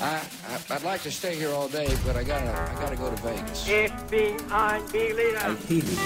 [0.00, 3.10] I, I I'd like to stay here all day, but I gotta I gotta go
[3.10, 3.68] to Vegas.
[3.68, 5.54] Ich bin ein Berliner.
[5.56, 5.98] feel it,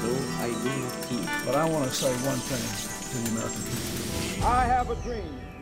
[0.00, 1.28] though I do not feel.
[1.44, 2.64] But I want to say one thing
[3.10, 4.46] to the American people.
[4.46, 5.53] I have a dream.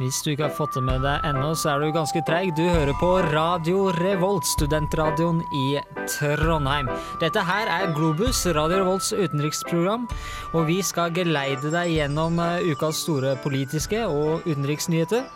[0.00, 2.54] Hvis du ikke har fått det med deg ennå, så er du ganske treig.
[2.56, 5.66] Du hører på Radio Revolt, studentradioen i
[6.08, 6.88] Trondheim.
[7.20, 10.06] Dette her er Globus, Radio Revolts utenriksprogram,
[10.54, 15.26] og vi skal geleide deg gjennom eh, ukas store politiske og utenriksnyheter.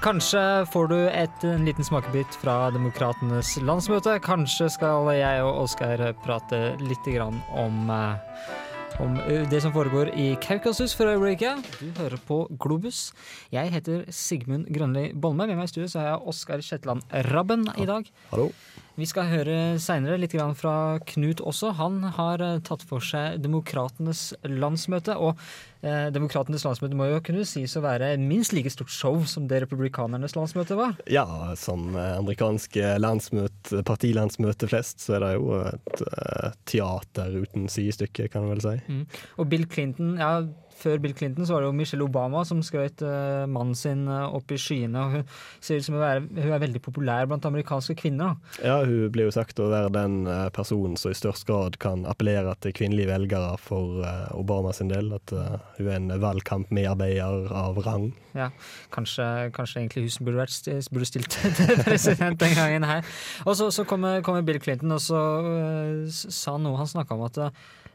[0.00, 0.40] Kanskje
[0.72, 4.16] får du et, en liten smakebit fra Demokratenes landsmøte.
[4.24, 8.56] Kanskje skal jeg og Oskar prate litt om eh,
[9.02, 9.14] om
[9.50, 11.62] det som foregår i Kaukasus for øyeblikket.
[11.80, 13.12] Du hører på Globus.
[13.52, 15.46] Jeg heter Sigmund Grønli Bolme.
[15.46, 18.10] Med meg i studio så har jeg Oskar Kjetland Rabben i dag.
[18.32, 18.50] Hallo.
[18.98, 21.70] Vi skal høre seinere litt grann fra Knut også.
[21.78, 25.14] Han har eh, tatt for seg Demokratenes landsmøte.
[25.22, 25.38] Og
[25.86, 29.62] eh, Demokratenes landsmøte må jo kunne sies å være minst like stort show som det
[29.62, 30.98] republikanernes landsmøte var.
[31.06, 37.70] Ja, som eh, amerikanske landsmøte, partilandsmøte flest, så er det jo et eh, teater uten
[37.70, 38.76] sidestykke, kan man vel si.
[38.90, 39.04] Mm.
[39.38, 40.40] Og Bill Clinton, ja,
[40.78, 44.36] før Bill Clinton så var det jo Michelle Obama som skrøt uh, mannen sin eh,
[44.38, 45.02] opp i skyene.
[45.02, 45.24] og Hun
[45.64, 48.36] ser ut som å være, hun er veldig populær blant amerikanske kvinner.
[48.38, 48.64] da.
[48.66, 52.04] Ja, hun blir jo sagt å være den eh, personen som i størst grad kan
[52.08, 55.10] appellere til kvinnelige velgere for uh, Obama sin del.
[55.16, 58.10] At uh, hun er en valgkampmedarbeider av rang.
[58.38, 58.50] Ja,
[58.94, 59.24] kanskje,
[59.56, 63.16] kanskje egentlig hun som burde, vært, burde stilt til president den gangen her.
[63.46, 66.78] Og så, så kommer, kommer Bill Clinton og så uh, sa noe.
[66.78, 67.44] Han snakka om at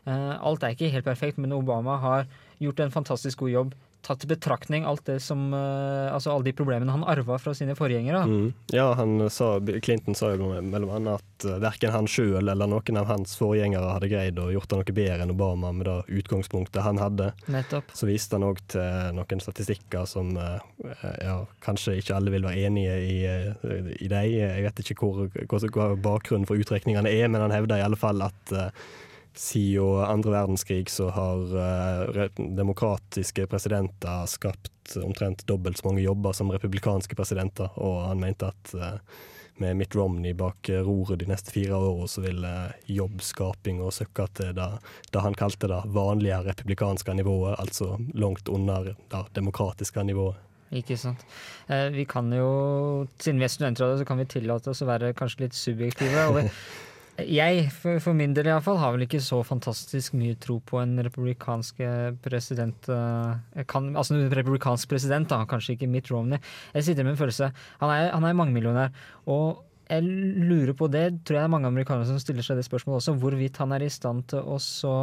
[0.03, 2.25] alt er ikke helt perfekt, men Obama har
[2.59, 3.75] gjort en fantastisk god jobb.
[4.03, 7.71] Tatt i betraktning alt det som, eh, altså alle de problemene han arva fra sine
[7.75, 8.25] forgjengere.
[8.27, 8.49] Mm.
[8.75, 12.99] Ja, han sa, Clinton sa jo mellom annet at uh, verken han sjøl eller noen
[12.99, 16.83] av hans forgjengere hadde greid å gjort det noe bedre enn Obama med det utgangspunktet
[16.83, 17.29] han hadde.
[17.47, 17.95] Nettopp.
[17.95, 22.67] Så viste han òg til noen statistikker som eh, ja, kanskje ikke alle vil være
[22.67, 24.27] enige i, eh, i dem.
[24.35, 28.55] Jeg vet ikke hvor, bakgrunnen for utrekningene er, men han hevder i alle fall at
[29.39, 36.51] siden andre verdenskrig så har eh, demokratiske presidenter skapt omtrent dobbelt så mange jobber som
[36.51, 39.19] republikanske presidenter, og han mente at eh,
[39.61, 42.45] med Mitt Romney bak roret de neste fire årene, så vil
[42.89, 44.69] jobbskaping og søkke til det,
[45.13, 50.41] det han kalte det vanlige republikanske nivået, altså langt under det demokratiske nivået.
[50.73, 51.21] Ikke sant.
[51.69, 55.13] Eh, vi kan jo, siden vi er studentrådet, så kan vi tillate oss å være
[55.17, 56.25] kanskje litt subjektive.
[56.31, 56.39] Og
[57.21, 61.83] jeg, for, min del iallfall, har vel ikke så fantastisk mye tro på en republikansk
[61.85, 66.41] eh, president eh, kan, Altså en republikansk president, da, kanskje ikke Mitt Romney.
[66.73, 67.51] Jeg sitter med en følelse
[67.83, 70.01] Han er, han er mangemillionær, og jeg
[70.49, 73.17] lurer på det, tror jeg det er mange amerikanere som stiller seg det spørsmålet også,
[73.19, 74.95] hvorvidt han er i stand til å så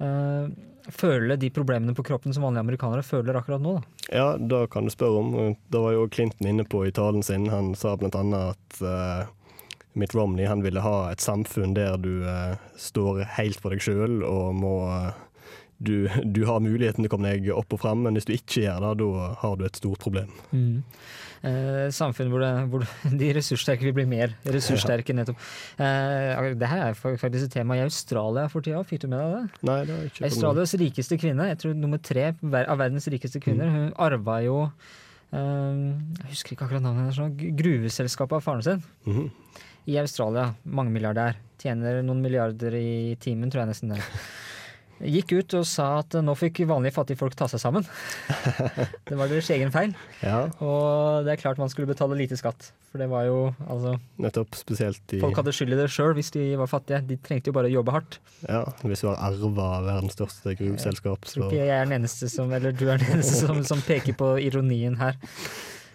[0.00, 0.46] eh,
[0.94, 3.76] føle de problemene på kroppen som vanlige amerikanere føler akkurat nå.
[3.76, 4.08] Da.
[4.08, 5.58] Ja, det kan du spørre om.
[5.68, 7.50] Det var jo Clinton inne på i talen sin.
[7.52, 9.30] Han sa annet at eh,
[9.98, 14.22] Mitt Romney han ville ha et samfunn der du eh, står helt for deg sjøl
[14.24, 15.12] og må eh,
[15.82, 18.62] du, du har muligheten til å komme deg opp og fram, men hvis du ikke
[18.62, 20.30] gjør det, da har du et stort problem.
[20.52, 22.84] Eh, samfunn hvor, det, hvor
[23.22, 25.42] de ressurssterke vil bli mer ressurssterke, nettopp.
[25.82, 29.34] Eh, det her er faktisk et tema i Australia for tida, fikk du med deg
[29.34, 29.62] det?
[29.70, 33.72] Nei, det er ikke Australias rikeste kvinne, jeg tror nummer tre av verdens rikeste kvinner,
[33.74, 38.86] hun arva jo eh, Jeg husker ikke akkurat navnet hennes, gruveselskapet av faren sin.
[39.08, 39.30] Mhm.
[39.90, 41.38] I Australia, mangemilliardær.
[41.62, 44.00] Tjener noen milliarder i timen, tror jeg nesten det.
[45.02, 47.82] Gikk ut og sa at nå fikk vanlige fattige folk ta seg sammen.
[49.08, 49.96] det var deres egen feil.
[50.22, 52.68] Ja, Og det er klart man skulle betale lite skatt.
[52.92, 54.54] For det var jo altså nettopp.
[54.60, 57.02] Spesielt i Folk hadde skyld i det sjøl hvis de var fattige.
[57.08, 58.20] De trengte jo bare å jobbe hardt.
[58.46, 62.30] ja, Hvis du har arva verdens største gruveselskap, Jeg tror ikke jeg er den eneste
[62.30, 65.18] som Eller du er den eneste som, som peker på ironien her.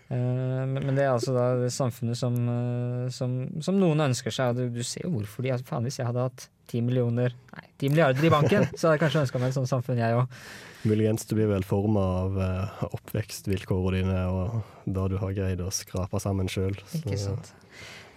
[0.07, 4.55] Eh, men det er altså da det samfunnet som, eh, som, som noen ønsker seg,
[4.55, 7.65] du, du ser jo hvorfor de altså, Faen, hvis jeg hadde hatt ti millioner Nei,
[7.79, 10.39] ti milliarder i banken, så hadde jeg kanskje ønska meg et sånt samfunn, jeg òg.
[10.87, 15.71] muligens du blir vel forma av eh, oppvekstvilkårene dine og da du har greid å
[15.75, 16.77] skrape sammen sjøl.
[17.01, 17.51] Ikke sant.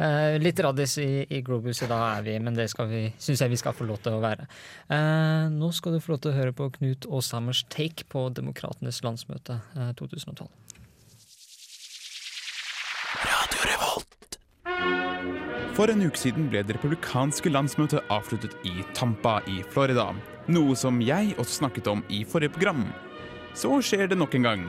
[0.01, 3.59] Eh, litt raddis i, i Globus i dag er vi, men det syns jeg vi
[3.61, 4.47] skal få lov til å være.
[4.89, 9.03] Eh, nå skal du få lov til å høre på Knut Aashammers take på Demokratenes
[9.05, 10.49] landsmøte eh, 2012.
[15.81, 20.11] For en uke siden ble det republikanske landsmøtet avsluttet i Tampa i Florida.
[20.53, 22.83] Noe som jeg også snakket om i forrige program.
[23.57, 24.67] Så skjer det nok en gang.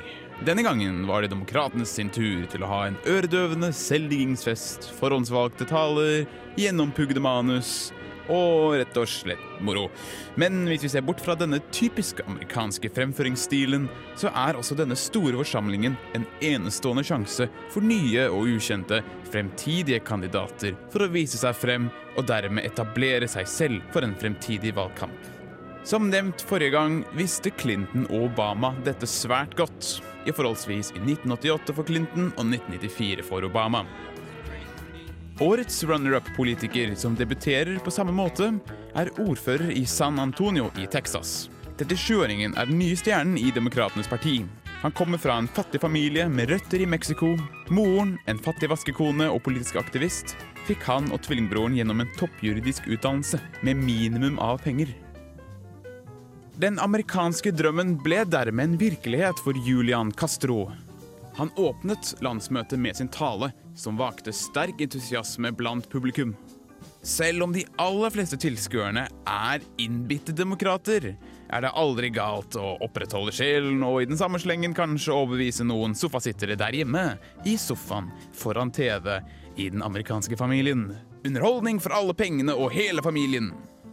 [0.48, 6.24] Denne gangen var det demokratenes sin tur til å ha en øredøvende selvdiggingsfest, forhåndsvalgte taler,
[6.56, 7.90] gjennompugde manus
[8.32, 9.90] og rett og slett moro.
[10.40, 13.90] Men hvis vi ser bort fra denne typiske amerikanske fremføringsstilen,
[14.20, 19.02] så er også denne store forsamlingen en enestående sjanse for nye og ukjente
[19.32, 24.74] fremtidige kandidater for å vise seg frem og dermed etablere seg selv for en fremtidig
[24.78, 25.32] valgkamp.
[25.84, 29.96] Som nevnt forrige gang visste Clinton og Obama dette svært godt,
[30.30, 33.82] i forholdsvis i 1988 for Clinton og 1994 for Obama.
[35.42, 38.52] Årets runner-up-politiker som debuterer på samme måte,
[38.94, 41.50] er ordfører i San Antonio i Texas.
[41.80, 44.44] 37-åringen er den nye stjernen i Demokratenes parti.
[44.84, 47.32] Han kommer fra en fattig familie med røtter i Mexico.
[47.74, 50.36] Moren, en fattig vaskekone og politisk aktivist,
[50.68, 54.94] fikk han og tvillingbroren gjennom en toppjuridisk utdannelse med minimum av penger.
[56.62, 60.68] Den amerikanske drømmen ble dermed en virkelighet for Julian Castro.
[61.42, 66.36] Han åpnet landsmøtet med sin tale, som vakte sterk entusiasme blant publikum.
[67.02, 71.16] Selv om de aller fleste tilskuerne er innbitte demokrater,
[71.52, 75.96] er det aldri galt å opprettholde sjelen og i den samme slengen kanskje overbevise noen
[75.98, 77.16] sofasittere der hjemme,
[77.46, 79.18] i sofaen, foran TV,
[79.58, 80.92] i den amerikanske familien.
[81.26, 83.52] Underholdning for alle pengene og hele familien.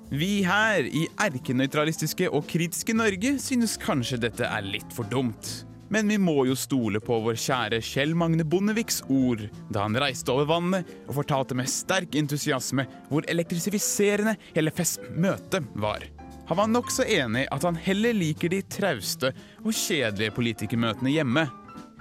[0.09, 5.51] Vi her i erkenøytralistiske og kritiske Norge synes kanskje dette er litt for dumt.
[5.89, 10.33] Men vi må jo stole på vår kjære Kjell Magne Bondeviks ord da han reiste
[10.35, 16.05] over vannet og fortalte med sterk entusiasme hvor elektrifiserende hele festmøtet var.
[16.49, 19.33] Han var nokså enig at han heller liker de trauste
[19.63, 21.45] og kjedelige politikermøtene hjemme.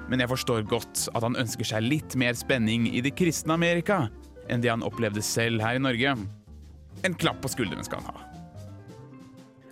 [0.07, 4.05] Men jeg forstår godt at han ønsker seg litt mer spenning i det kristne Amerika
[4.47, 6.15] enn det han opplevde selv her i Norge.
[7.07, 8.23] En klapp på skulderen skal han ha.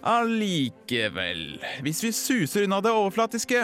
[0.05, 3.61] Allikevel, hvis vi suser unna det overflatiske,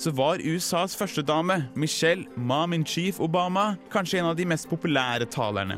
[0.00, 5.76] så var USAs førstedame, Michelle Mom-in-Chief Obama, kanskje en av de mest populære talerne.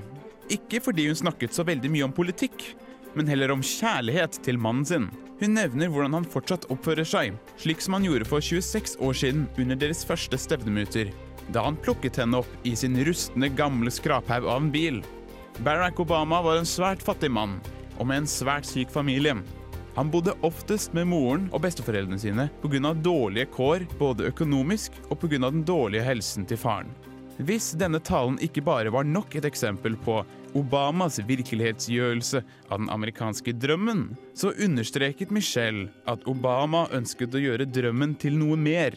[0.52, 2.62] Ikke fordi hun snakket så veldig mye om politikk,
[3.19, 5.08] men heller om kjærlighet til mannen sin.
[5.40, 9.48] Hun nevner hvordan han fortsatt oppfører seg, slik som han gjorde for 26 år siden
[9.58, 11.10] under deres første stevnemuter,
[11.50, 15.02] da han plukket henne opp i sin rustne, gamle skraphaug av en bil.
[15.66, 17.58] Barack Obama var en svært fattig mann,
[17.98, 19.40] og med en svært syk familie.
[19.94, 22.94] Han bodde oftest med moren og besteforeldrene sine pga.
[22.94, 25.50] dårlige kår både økonomisk og pga.
[25.50, 26.88] den dårlige helsen til faren.
[27.38, 30.22] Hvis denne talen ikke bare var nok et eksempel på
[30.54, 38.14] Obamas virkelighetsgjørelse av den amerikanske drømmen, så understreket Michelle at Obama ønsket å gjøre drømmen
[38.20, 38.96] til noe mer.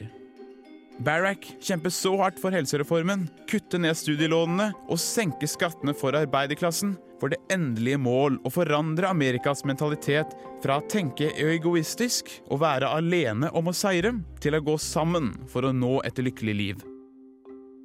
[1.00, 7.31] Barack kjemper så hardt for helsereformen, kutte ned studielånene og senke skattene for arbeiderklassen, for
[7.31, 13.71] det endelige mål å forandre Amerikas mentalitet fra å tenke egoistisk og være alene om
[13.71, 16.83] å seire, til å gå sammen for å nå et lykkelig liv.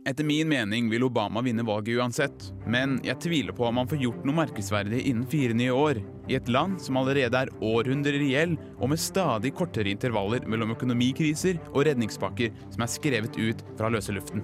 [0.09, 4.01] Etter min mening vil Obama vinne valget uansett, men jeg tviler på om han får
[4.01, 6.01] gjort noe merkesverdig innen fire nye år,
[6.31, 10.73] i et land som allerede er århundrer i gjeld, og med stadig kortere intervaller mellom
[10.73, 14.41] økonomikriser og redningspakker som er skrevet ut fra løse luften.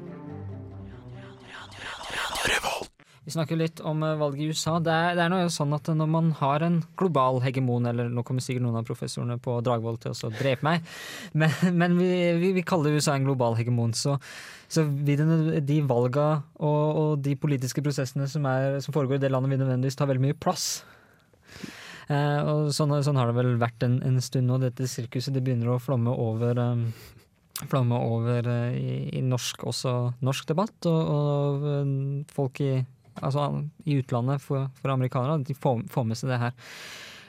[3.27, 4.77] Vi snakker litt om eh, valget i USA.
[4.79, 8.23] Det er, det er noe sånn at når man har en global hegemon, eller nå
[8.23, 10.87] kommer sikkert noen av professorene på Dragvoll til å drepe meg,
[11.43, 14.15] men, men vi, vi, vi, kaller USA en global hegemon, så,
[14.71, 19.57] så de valga og, og, de politiske prosessene som, er, som, foregår i det landet,
[19.57, 20.71] vil nødvendigvis ta veldig mye plass.
[22.07, 24.63] Eh, og sånn, sånn, har det vel vært en, en, stund nå.
[24.63, 26.91] Dette sirkuset det begynner å flomme over um,
[27.67, 29.67] flomme over uh, i, i, norsk,
[30.23, 32.77] norsk debatt, og, og folk i
[33.25, 33.49] altså
[33.87, 36.57] i utlandet for, for amerikanere, at de får, får, med seg det her.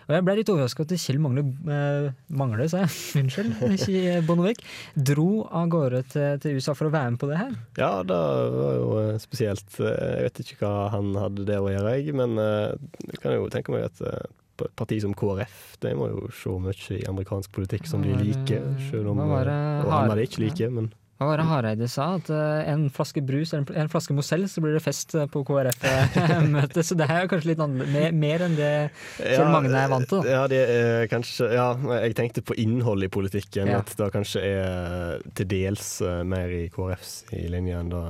[0.07, 2.05] Og Jeg ble litt overraska at Kjell Mangle eh,
[2.39, 4.63] Mangle, sa jeg, unnskyld, ikke Bondevik,
[4.95, 7.53] dro av gårde til, til, USA for å være med på det her.
[7.79, 8.19] Ja, det
[8.55, 9.67] var jo eh, spesielt.
[9.83, 12.77] Jeg vet ikke hva han hadde der å gjøre, jeg, men eh,
[13.11, 16.55] jeg kan jo tenke meg at et eh, parti som KrF de må jo se
[16.63, 20.71] mye i amerikansk politikk som de liker, selv om og det ikke liker.
[20.71, 20.89] men...
[21.17, 22.11] Hva var det Hareide sa?
[22.19, 25.41] At uh, en flaske brus eller en flaske Mozell, så blir det fest eh, på
[25.47, 26.83] KrF-møtet.
[26.87, 28.71] så det er kanskje litt mer, mer enn det
[29.17, 30.29] Kjell Magne er vant til.
[30.29, 31.71] Ja, det er kanskje, ja,
[32.03, 33.73] jeg tenkte på innholdet i politikken.
[33.73, 33.81] Ja.
[33.81, 35.95] At det kanskje er til dels
[36.27, 38.05] mer i KrFs i linje enn det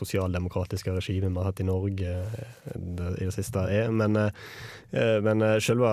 [0.00, 2.16] sosialdemokratiske regimet vi har hatt i Norge
[2.74, 3.92] det, i det siste er.
[3.94, 4.18] Men,
[5.24, 5.90] men selve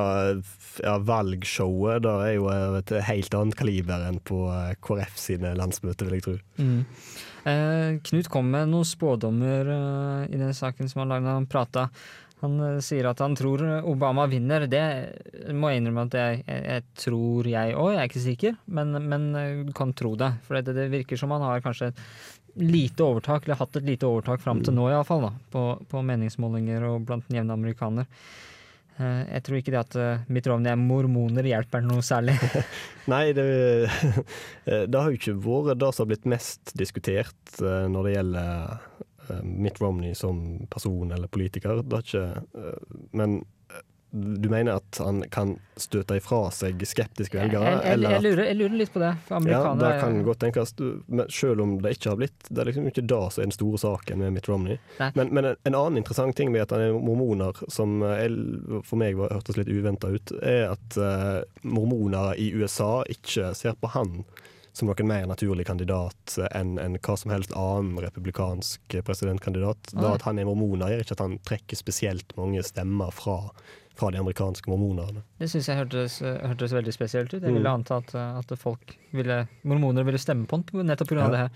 [0.82, 2.50] ja, valgshowet da er jo
[2.80, 4.46] et helt annet kaliber enn på
[4.84, 6.38] KrF sine landsmøter, vil jeg tro.
[6.58, 6.86] Mm.
[7.48, 11.36] Eh, Knut kom med noen spådommer eh, i den saken som han lagde.
[11.38, 11.88] Han prata.
[12.44, 14.68] Han sier at han tror Obama vinner.
[14.70, 14.84] Det
[15.58, 17.88] må jeg innrømme at jeg, jeg, jeg tror jeg òg.
[17.96, 20.36] Jeg er ikke sikker, men, men kan tro det.
[20.46, 21.90] For det, det, virker som han har kanskje
[22.60, 24.80] lite overtak, eller hatt et lite overtak fram til mm.
[24.80, 28.08] nå iallfall, på, på meningsmålinger og blant den jevne amerikaner.
[28.98, 32.38] Eh, Jeg tror ikke det at eh, Mitt Romney er mormoner hjelper noe særlig.
[33.14, 33.48] Nei, det,
[34.92, 38.74] det har jo ikke vært det som har blitt mest diskutert eh, når det gjelder
[39.28, 40.42] eh, Mitt Romney som
[40.74, 41.84] person eller politiker.
[41.86, 42.26] Ikke,
[42.58, 43.54] eh, men eh,
[44.12, 47.74] du mener at han kan støte ifra seg skeptiske velgere?
[47.74, 49.12] jeg, jeg, eller jeg, lurer, jeg lurer litt på det.
[49.52, 50.74] Ja, det kan godt tenkes.
[51.34, 53.82] Selv om det ikke har blitt Det er liksom ikke det som er den store
[53.84, 54.80] saken med Mitt Romney.
[54.98, 58.28] Men, men en, en annen interessant ting med at han er mormoner, som eh,
[58.88, 63.76] for meg var, hørtes litt uventa ut, er at uh, mormoner i USA ikke ser
[63.80, 64.22] på han
[64.78, 69.94] som noen mer naturlig kandidat enn en hva som helst annen republikansk presidentkandidat.
[69.98, 73.40] Da at han er mormoner, gjør ikke at han trekker spesielt mange stemmer fra,
[73.98, 75.24] fra de amerikanske mormonerne.
[75.42, 77.42] Det syns jeg hørtes, hørtes veldig spesielt ut.
[77.44, 77.66] Jeg Mm.
[77.74, 81.24] anta at, at folk ville, mormoner ville stemme på den nettopp pga.
[81.26, 81.30] Ja.
[81.34, 81.50] det her.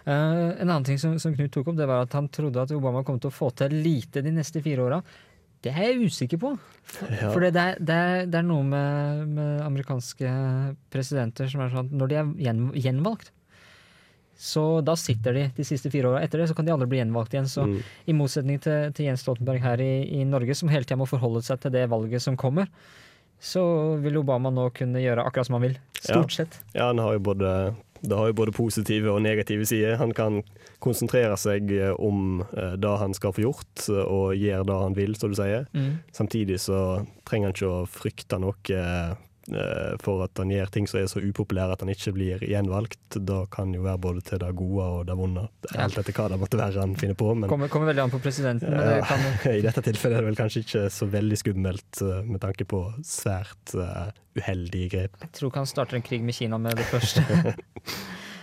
[0.00, 2.70] Uh, en annen ting som, som Knut tok opp, det var at han trodde at
[2.72, 5.02] Obama kom til å få til lite de neste fire åra.
[5.60, 6.54] Det er jeg usikker på.
[7.20, 7.28] Ja.
[7.34, 10.30] For det, det, er, det er noe med, med amerikanske
[10.90, 13.28] presidenter som er sånn at når de er gjen, gjenvalgt,
[14.40, 16.22] så da sitter de de siste fire åra.
[16.24, 17.48] Etter det så kan de aldri bli gjenvalgt igjen.
[17.50, 17.82] Så Mm.
[18.08, 21.42] i motsetning til, til Jens Stoltenberg her i, i Norge, som hele tida må forholde
[21.44, 22.70] seg til det valget som kommer,
[23.40, 23.60] så
[24.00, 25.76] vil Obama nå kunne gjøre akkurat som han vil.
[26.00, 26.58] Stort sett.
[26.72, 27.52] Ja, han har jo både,
[28.00, 29.96] det har jo både positive og negative sider.
[30.00, 30.42] Han kan
[30.80, 35.16] konsentrere seg eh, om eh, det han skal få gjort, og gjøre det han vil,
[35.20, 35.66] som du sier.
[35.76, 35.98] Mm.
[36.16, 39.12] Samtidig så trenger han ikke å frykte noe eh,
[40.02, 42.98] for at han gjør ting som er så upopulære at han ikke blir gjenvalgt.
[43.16, 45.46] Det kan jo være både til det gode og det vonde.
[45.74, 47.32] helt etter hva det måtte være han finner på.
[47.34, 50.30] Men Kommer, kommer veldig an på presidenten, men det kan i dette tilfellet er det
[50.30, 55.20] vel kanskje ikke så veldig skummelt eh, med tanke på svært eh, uheldige grep.
[55.26, 57.24] Jeg tror ikke han starter en krig med Kina med det første.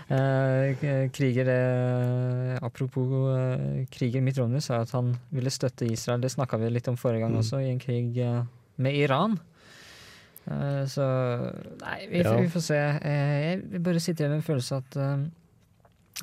[0.08, 6.22] Eh, kriger eh, Apropos eh, kriger Mitt sa at han ville støtte Israel.
[6.22, 7.40] Det snakka vi litt om forrige gang Mm.
[7.40, 8.44] også, i en krig eh,
[8.78, 9.38] med Iran.
[10.48, 11.04] Eh, så
[11.82, 12.36] Nei, vi, Ja.
[12.40, 12.78] vi får se.
[12.78, 15.26] Eh, jeg bare sitter igjen med en følelse at eh,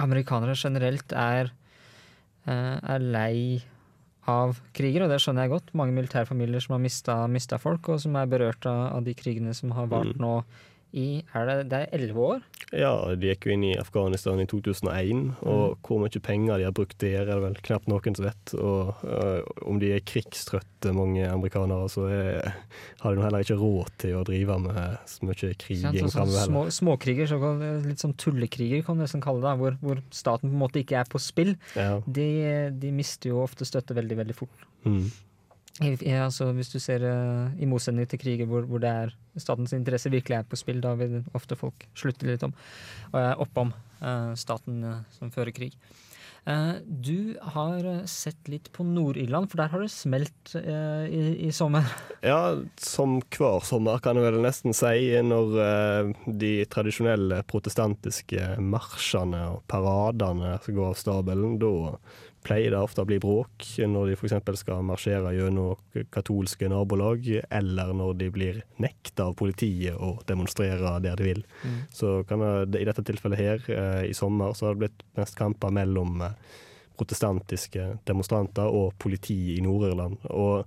[0.01, 1.51] amerikanere generelt er,
[2.47, 3.63] er lei
[4.29, 5.75] av kriger, og det skjønner jeg godt.
[5.77, 9.55] Mange militærfamilier som har mista, mista folk, og som er berørt av, av de krigene
[9.55, 10.21] som har vart Mm.
[10.21, 10.45] nå
[10.95, 12.43] i er det, det er elleve år?
[12.75, 16.75] Ja, de gikk jo inn i Afghanistan i 2001, og hvor mye penger de har
[16.75, 18.55] brukt der, er det vel knapt noen som vet.
[18.59, 22.55] Og uh, om de er krigstrøtte, mange amerikanere, så er,
[23.03, 26.47] har de heller ikke råd til å drive med så mye kriging Sånn, framover.
[26.47, 27.37] små, småkriger,
[27.87, 31.01] litt sånn tullekriger kan du nesten kalle det, hvor, hvor staten på en måte ikke
[31.03, 31.55] er på spill.
[31.75, 31.99] Ja.
[32.07, 32.29] De,
[32.79, 34.67] de mister jo ofte støtte veldig, veldig fort.
[34.87, 35.09] Mm.
[35.83, 39.75] I, altså, hvis du ser uh, i motsetning til kriger hvor, hvor det er statens
[39.75, 42.55] interesse virkelig er på spill, da vil ofte folk slutte litt om
[43.11, 45.75] og er oppom uh, staten eh, som fører krig.
[46.45, 51.89] Du har sett litt på Nord-Irland, for der har det smelt i, i sommer.
[52.21, 59.65] Ja, som hver sommer kan jeg vel nesten si, når de tradisjonelle protestantiske marsjene og
[59.73, 61.73] paradene går av stabelen, da
[62.45, 64.37] pleier det ofte å bli bråk når de f.eks.
[64.61, 71.17] skal marsjere gjennom katolske nabolag, eller når de blir nekta av politiet å demonstrere der
[71.21, 71.43] de vil.
[71.95, 75.39] Så kan det, i dette tilfellet her, eh, i sommer, så har det blitt mest
[75.39, 76.37] kamper mellom eh,
[76.99, 80.21] protestantiske demonstranter og politi i Nord-Irland.
[80.31, 80.67] Og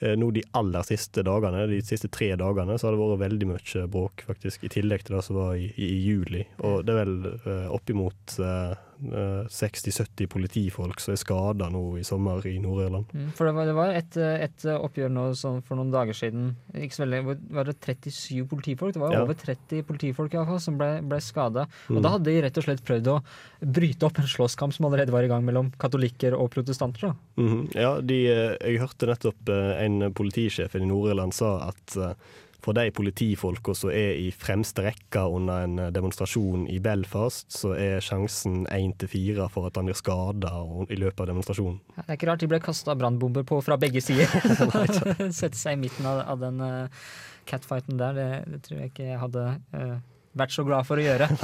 [0.00, 3.50] eh, nå de aller siste dagene, de siste tre dagene, så har det vært veldig
[3.52, 4.64] mye bråk, faktisk.
[4.64, 6.46] I tillegg til det som var i, i, i juli.
[6.64, 12.44] Og det er vel eh, oppimot eh, 60-70 politifolk som er skada nå i sommer
[12.46, 13.10] i Nord-Irland.
[13.12, 15.24] Mm, For det var, det var et, eh, et oppgjør nå
[15.66, 16.52] for noen dager siden.
[16.74, 17.20] Ikke så veldig,
[17.58, 18.92] var det 37 politifolk?
[18.94, 19.22] Det var Ja.
[19.22, 21.66] over 30 politifolk i hvert fall, som ble, ble skada.
[21.90, 22.02] Og Mm.
[22.02, 23.22] da hadde de rett og slett prøvd å
[23.64, 27.00] bryte opp en slåsskamp som allerede var i gang mellom katolikker og protestanter.
[27.00, 27.14] Da.
[27.36, 27.74] -hmm.
[27.74, 32.14] Ja, de, eh, jeg hørte nettopp eh, en politisjef i Nord-Irland sa at eh,
[32.62, 37.74] for de politifolka som er i fremste rekke under en eh, demonstrasjon i Belfast, så
[37.74, 40.52] er sjansen én til fire for at han blir skada
[40.88, 41.80] i løpet av demonstrasjonen.
[41.96, 44.30] Det er ikke rart de ble kasta brannbomber på fra begge sider.
[45.40, 47.04] Sette seg i midten av, av den uh,
[47.50, 49.96] catfighten der, det, det tror jeg ikke jeg hadde uh,
[50.38, 51.30] vært så glad for å gjøre.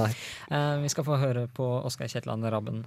[0.49, 2.87] Uh, vi skal få høre på Oskar Kjetland Rabben.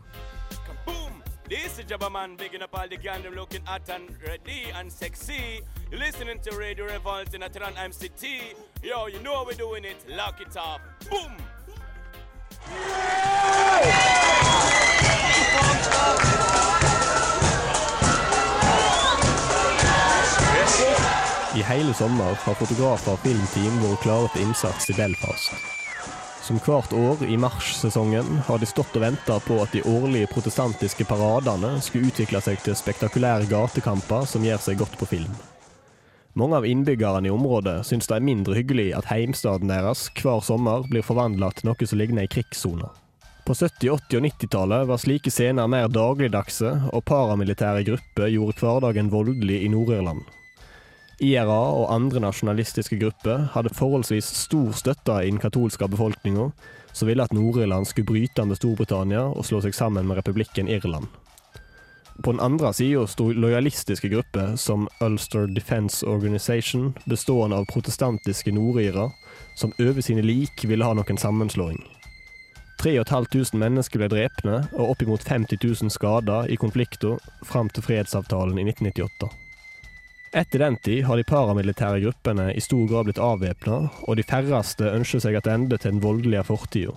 [1.51, 4.89] This is Jabba Man bigging up all the gang them looking hot and ready and
[4.89, 5.59] sexy.
[5.91, 8.55] You're listening to Radio Revolt in Atran MCT.
[8.81, 9.97] Yo, you know we're doing it.
[10.07, 10.79] Lock it up.
[11.09, 11.35] Boom!
[21.53, 25.80] I hele sommer har fotografer og filmteam vært klare til innsats i Belfast.
[26.41, 31.05] Som hvert år i marssesongen har de stått og venta på at de årlige protestantiske
[31.05, 35.35] paradene skulle utvikle seg til spektakulære gatekamper som gjør seg godt på film.
[36.33, 40.87] Mange av innbyggerne i området syns det er mindre hyggelig at heimstaden deres hver sommer
[40.89, 42.89] blir forvandla til noe som ligner ei krigssone.
[43.45, 49.09] På 70-, 80- og 90-tallet var slike scener mer dagligdagse, og paramilitære grupper gjorde hverdagen
[49.11, 50.23] voldelig i Nord-Irland.
[51.21, 56.49] IRA og andre nasjonalistiske grupper hadde forholdsvis stor støtte i den katolske befolkninga,
[56.93, 61.07] som ville at Nord-Irland skulle bryte med Storbritannia og slå seg sammen med republikken Irland.
[62.23, 69.09] På den andre sida sto lojalistiske grupper som Ulster Defence Organisation, bestående av protestantiske nordirer,
[69.55, 71.79] som over sine lik ville ha noen sammenslåing.
[72.81, 78.65] 3500 mennesker ble drepne og oppimot 50 000 skader i konflikter fram til fredsavtalen i
[78.69, 79.29] 1998.
[80.31, 84.87] Etter den tid har de paramilitære gruppene i stor grad blitt avvæpna, og de færreste
[84.87, 86.93] ønsker seg tilbake til den voldelige fortida.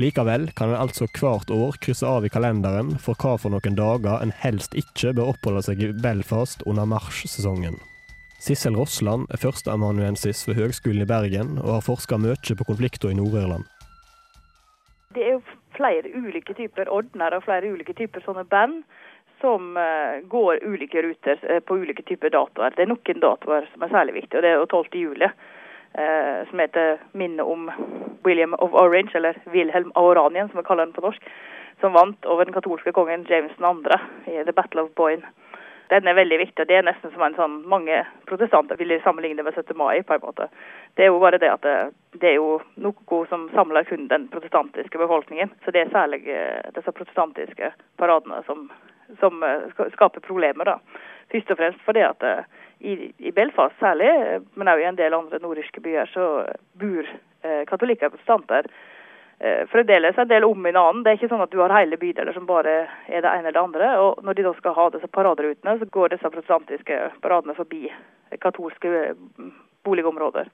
[0.00, 4.22] Likevel kan en altså hvert år krysse av i kalenderen for hva for noen dager
[4.22, 7.76] en helst ikke bør oppholde seg i Belfast under marsjsesongen.
[8.40, 13.18] Sissel Rossland er førsteamanuensis ved Høgskolen i Bergen og har forska mye på konflikter i
[13.18, 13.66] Nord-Irland.
[15.12, 15.42] Det er jo
[15.76, 18.86] flere ulike typer ordner og flere ulike typer sånne band
[19.40, 22.74] som uh, går ulike ruter uh, på ulike typer datoer.
[22.76, 25.00] Det er noen datoer som er særlig viktige, og det er 12.
[25.02, 25.30] juli.
[25.98, 27.70] Uh, som heter minne om
[28.24, 31.30] William of Orange, eller Wilhelm av Oranien, som vi kaller den på norsk.
[31.80, 33.74] Som vant over den katolske kongen James 2.
[34.26, 35.26] i The Battle of Boyne.
[35.88, 36.62] Den er veldig viktig.
[36.62, 39.76] og Det er nesten som en sånn mange protestanter vil sammenligne med 17.
[39.76, 40.02] mai.
[40.02, 40.48] på en måte.
[40.96, 41.76] Det er jo bare det at det,
[42.20, 45.54] det er jo noe som samler kun den protestantiske befolkningen.
[45.64, 46.26] Så det er særlig
[46.74, 48.68] disse protestantiske paradene som
[49.20, 49.44] som
[49.92, 50.64] skaper problemer.
[50.64, 50.78] da.
[51.32, 52.24] Først og fremst fordi at
[52.78, 54.10] i, i Belfast særlig,
[54.54, 56.46] men også i en del andre nordiske byer, så
[56.78, 57.08] bor
[57.42, 58.68] eh, katolikker og protestanter
[59.40, 61.02] eh, fremdeles en del om i annen.
[61.02, 62.76] Det er ikke sånn at du har hele bydeler som bare
[63.08, 63.90] er det ene eller det andre.
[64.04, 67.88] Og når de da skal ha disse paraderutene, så går disse protestantiske paradene forbi
[68.44, 69.14] katolske
[69.88, 70.50] boligområder.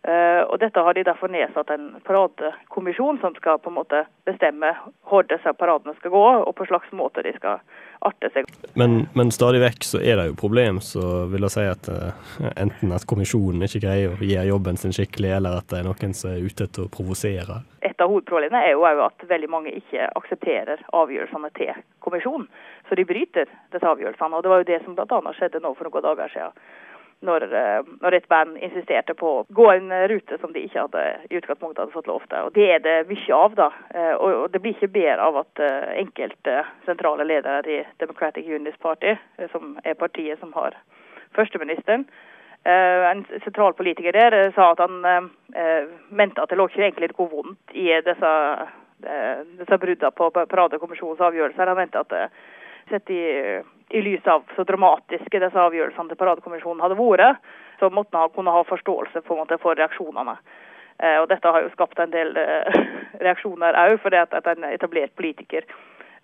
[0.00, 4.70] Uh, og Dette har de derfor nedsatt en paradekommisjon som skal på en måte bestemme
[5.10, 7.60] hvor disse paradene skal gå, og på slags måte de skal
[8.08, 8.48] arte seg.
[8.80, 12.48] Men, men stadig vekk så er det jo problem, så vil jeg si at uh,
[12.54, 16.16] enten at kommisjonen ikke greier å gjøre jobben sin skikkelig, eller at det er noen
[16.16, 17.60] som er ute til å provosere.
[17.84, 22.48] Et av hovedproblemene er jo at veldig mange ikke aksepterer avgjørelsene til kommisjonen.
[22.88, 24.32] Så de bryter disse avgjørelsene.
[24.32, 25.34] og Det var jo det som bl.a.
[25.36, 26.56] skjedde nå for noen dager siden
[27.26, 27.46] når,
[28.00, 31.82] når, et band insisterte på å gå en rute som de ikke hadde i utgangspunktet
[31.82, 32.48] hadde fått lov til.
[32.48, 33.54] Og Det er det mye av.
[33.58, 33.68] da,
[34.16, 35.62] og Det blir ikke bedre av at
[36.00, 39.16] enkelte sentrale ledere i Democratic Unionist Party,
[39.52, 40.78] som er partiet som har
[41.36, 42.08] førsteministeren,
[42.64, 45.30] en sentral politiker der sa at han
[46.10, 48.32] mente at det lå ikke egentlig noe vondt i disse,
[49.60, 51.70] disse bruddene på Paradekommisjonens avgjørelser.
[51.72, 52.12] Han mente at
[52.90, 53.22] sett i,
[53.90, 57.40] i lys av så dramatiske disse avgjørelsene til Paradekommisjonen hadde vært,
[57.80, 60.36] så måtte man kunne ha forståelse på en måte for reaksjonene.
[61.00, 62.82] Eh, og Dette har jo skapt en del eh,
[63.24, 65.66] reaksjoner òg, fordi at, at en etablert politiker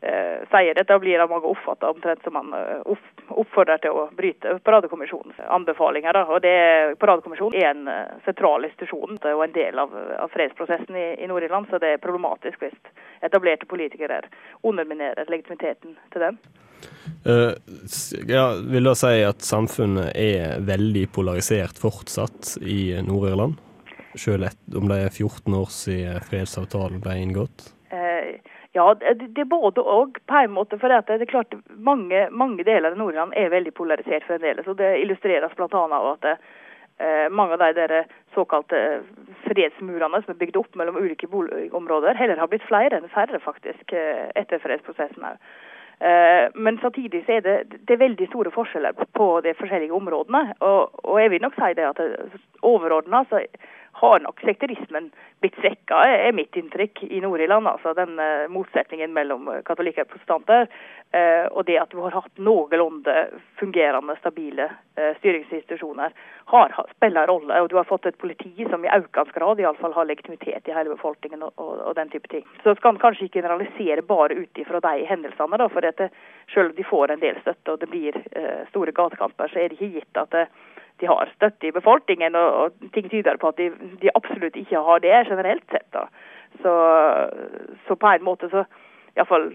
[0.00, 2.52] sier dette, blir det mange oppfatta omtrent som man
[2.84, 6.12] opp, oppfordrer til å bryte Paradekommisjonens anbefalinger.
[6.14, 6.22] Da.
[6.30, 6.52] Og det,
[7.00, 11.80] Paradekommisjonen er en sentral institusjon og en del av, av fredsprosessen i, i Nord-Irland, så
[11.82, 12.76] det er problematisk hvis
[13.24, 14.20] etablerte politikere
[14.62, 16.38] underminerer legitimiteten til den.
[17.26, 17.52] Uh,
[18.28, 23.56] ja, vil da si at samfunnet er veldig polarisert fortsatt i Nord-Irland?
[24.16, 27.66] Selv om det er 14 år siden fredsavtalen ble inngått?
[27.90, 28.38] Uh,
[28.76, 30.78] ja, det, er både og på en måte.
[30.80, 34.68] For det er klart mange, mange deler av Nord-Irland er veldig polarisert fremdeles.
[34.68, 35.68] og Det illustreres bl.a.
[35.70, 38.82] av at eh, mange av de der såkalte
[39.46, 43.96] fredsmurene som er bygd opp mellom ulike boligområder, heller har blitt flere enn færre faktisk
[43.96, 45.24] etter fredsprosessen.
[45.24, 45.64] Også.
[46.60, 47.54] Men samtidig så er det,
[47.88, 50.42] det er veldig store forskjeller på de forskjellige områdene.
[50.60, 52.02] Og, og jeg vil nok si det at
[52.60, 53.40] overordna så
[53.98, 57.68] har nok sekterismen blitt svekka, er mitt inntrykk i Nord-Irland.
[57.70, 60.68] Altså den uh, motsetningen mellom katolikker og protestanter.
[61.16, 63.14] Uh, og det at du har hatt noenlunde
[63.60, 64.68] fungerende, stabile
[65.18, 66.12] styringsinstitusjoner,
[66.52, 67.56] har, spiller rolle.
[67.60, 70.92] Og du har fått et politi som i økende grad iallfall har legitimitet i hele
[70.92, 72.46] befolkningen og, og, og, den type ting.
[72.64, 75.60] Så skal en kanskje ikke generalisere bare ut ifra de hendelsene.
[75.60, 76.08] da, for dette,
[76.54, 78.16] selv om de får en del støtte og det blir
[78.72, 80.46] store gatekamper, så er det ikke gitt at det
[81.00, 84.82] de har støtte i befolkningen, og, og, ting tyder på at de, de, absolutt ikke
[84.88, 85.88] har det generelt sett.
[85.92, 86.06] da.
[86.62, 86.72] Så,
[87.86, 88.64] så på en måte så
[89.16, 89.46] Iallfall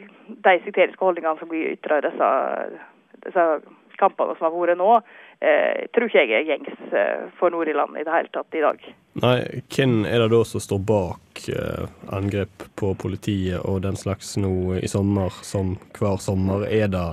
[0.41, 2.29] de sekteriske holdningene som blir ytra i disse,
[3.27, 3.43] disse
[4.01, 4.95] kampene som har vært nå,
[5.45, 8.81] eh, tror ikke jeg er gjengs eh, for Nord-Irland i det hele tatt i dag.
[9.21, 9.37] Nei,
[9.69, 11.85] Hvem er det da som står bak eh,
[12.17, 16.65] angrep på politiet og den slags nå i sommer, som hver sommer?
[16.65, 17.05] Er det,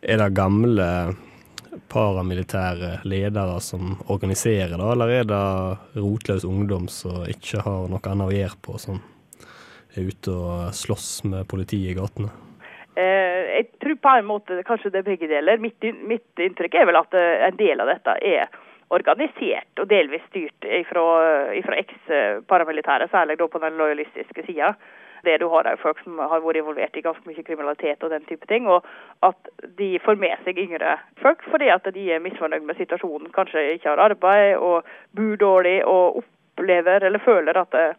[0.00, 0.88] er det gamle
[1.92, 5.42] paramilitære ledere som organiserer, det, eller er det
[6.00, 9.00] rotløs ungdom som ikke har noe annet å gjøre på, som
[9.94, 12.32] er ute og slåss med politiet i gatene?
[12.94, 15.58] Eh, jeg tror på en måte kanskje det er begge deler.
[15.62, 18.60] Mitt, mitt inntrykk er vel at eh, en del av dette er
[18.94, 21.04] organisert og delvis styrt fra
[21.58, 24.74] eks-paramilitære, særlig da på den lojalistiske sida.
[25.24, 28.26] Det du har er folk som har vært involvert i ganske mye kriminalitet og den
[28.28, 28.68] type ting.
[28.70, 28.86] Og
[29.26, 33.72] at de får med seg yngre folk fordi at de er misfornøyd med situasjonen, kanskje
[33.76, 34.84] ikke har arbeid og
[35.16, 37.96] bor dårlig og opplever eller føler at eh,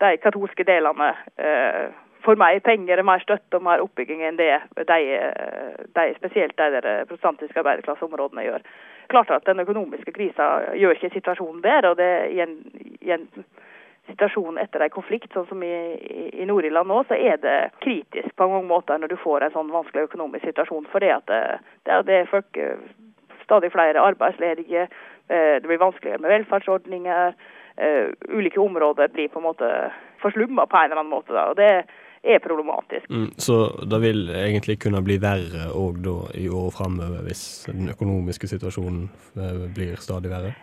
[0.00, 1.86] de katolske delene eh,
[2.26, 4.50] får mer penger, mer støtte og mer oppbygging enn det
[4.88, 4.98] de,
[5.98, 8.66] de spesielt de der protestantiske arbeiderklasseområdene gjør.
[9.12, 11.90] Klart at Den økonomiske krisa gjør ikke situasjonen bedre.
[11.90, 13.28] og det i en,
[14.06, 15.72] i en situasjon etter en konflikt, sånn som i,
[16.32, 19.72] i, Nord-Irland nå, så er det kritisk på mange måter når du får en sånn
[19.72, 20.86] vanskelig økonomisk situasjon.
[20.92, 21.40] For det, at det,
[21.84, 22.78] det, er- det er folk, eh,
[23.44, 24.88] stadig flere arbeidsledige,
[25.28, 27.34] eh, det blir vanskeligere med velferdsordninger.
[27.76, 29.70] eh, Ulike områder blir på en måte
[30.22, 31.34] forslumma på en eller annen måte.
[31.36, 31.84] Og det
[32.26, 33.10] er problematisk.
[33.10, 38.48] Mm, så det vil egentlig kunne bli verre òg i året framover, hvis den økonomiske
[38.50, 40.54] situasjonen eh, blir stadig verre?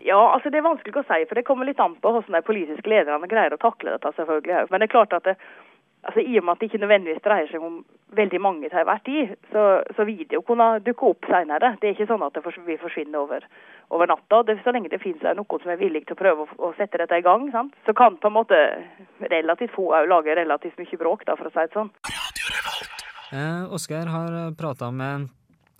[0.00, 2.46] Ja, altså det er vanskelig å si, for det kommer litt an på hvordan de
[2.46, 4.14] politiske lederne greier å takle dette.
[4.16, 4.70] selvfølgelig.
[4.70, 5.36] Men det er klart at det,
[6.08, 7.82] altså i og med at det ikke nødvendigvis dreier seg om
[8.16, 11.74] veldig mange til enhver tid, så, så vil det jo kunne dukke opp senere.
[11.80, 13.46] Det er ikke sånn at det vil forsvinne over,
[13.90, 14.42] over natta.
[14.48, 17.00] Det, så lenge det finnes noen som er villig til å prøve å, å sette
[17.02, 17.76] dette i gang, sant?
[17.86, 18.58] så kan på en måte
[19.20, 21.92] relativt få òg lage relativt mye bråk, da, for å si det sånn.
[23.32, 25.30] Eh, Oskar har prata med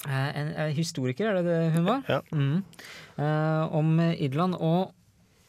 [0.08, 2.02] en, en historiker, er det det hun var?
[2.10, 2.20] Ja.
[2.32, 2.64] Mm.
[3.18, 4.90] Eh, om Irland, og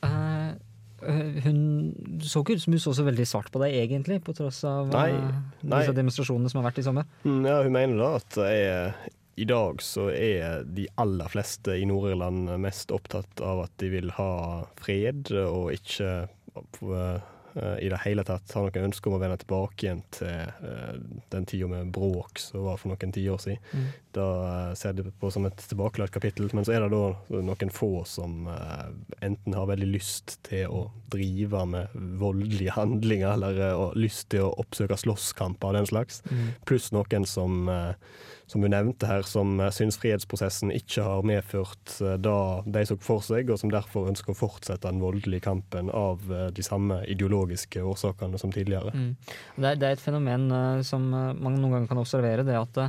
[0.06, 0.52] eh,
[1.02, 4.36] eh, hun så ikke ut som hun så så veldig svart på deg, egentlig, på
[4.38, 5.80] tross av Nei, eh, nei.
[5.82, 7.10] disse demonstrasjonene som har vært i sommer.
[7.26, 8.96] Mm, Ja, hun mener da at er,
[9.42, 14.12] i dag så er de aller fleste i Nord-Irland mest opptatt av at de vil
[14.20, 14.32] ha
[14.78, 17.30] fred, og ikke eh,
[17.82, 20.96] i det hele tatt har noe ønske om å vende tilbake igjen til eh,
[21.34, 23.62] den tida med bråk som var for noen tiår siden.
[23.74, 23.88] Mm.
[24.18, 27.74] Da eh, ser det på som et tilbakelagt kapittel, men så er det da noen
[27.74, 28.89] få som eh,
[29.30, 34.54] enten har veldig lyst til å drive med voldelige handlinger, eller eh, lyst til å
[34.63, 36.54] oppsøke slåsskamper og den slags, Mm.
[36.66, 37.94] pluss noen som eh,
[38.54, 42.36] som hun nevnte her, som eh, syns frihetsprosessen ikke har medført det
[42.76, 46.48] de så for seg, og som derfor ønsker å fortsette den voldelige kampen av eh,
[46.56, 48.94] de samme ideologiske årsakene som tidligere.
[48.94, 49.12] Mm.
[49.58, 52.60] Det, er, det er et fenomen eh, som eh, man noen ganger kan observere, det
[52.60, 52.82] at